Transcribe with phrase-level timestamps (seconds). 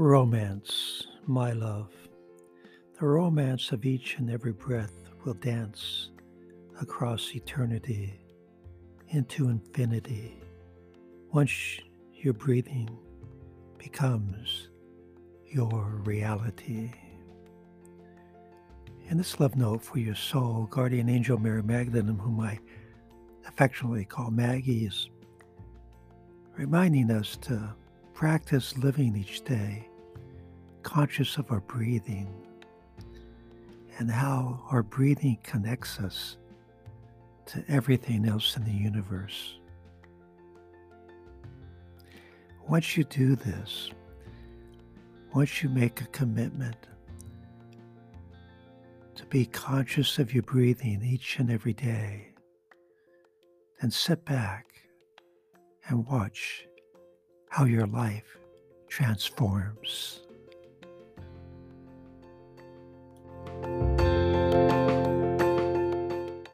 [0.00, 1.90] Romance, my love.
[3.00, 4.92] The romance of each and every breath
[5.24, 6.10] will dance
[6.80, 8.20] across eternity
[9.08, 10.40] into infinity.
[11.32, 11.80] Once
[12.14, 12.96] your breathing
[13.76, 14.68] becomes
[15.48, 16.92] your reality.
[19.08, 22.60] In this love note for your soul, guardian angel Mary Magdalene, whom I
[23.48, 25.10] affectionately call Maggie, is
[26.56, 27.74] reminding us to
[28.14, 29.87] practice living each day
[30.88, 32.26] conscious of our breathing
[33.98, 36.38] and how our breathing connects us
[37.44, 39.58] to everything else in the universe.
[42.66, 43.90] Once you do this,
[45.34, 46.88] once you make a commitment
[49.14, 52.28] to be conscious of your breathing each and every day,
[53.82, 54.64] then sit back
[55.88, 56.64] and watch
[57.50, 58.38] how your life
[58.88, 60.22] transforms.